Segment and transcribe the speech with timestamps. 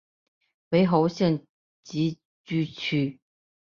[0.69, 1.45] 为侯姓
[1.83, 3.19] 集居区。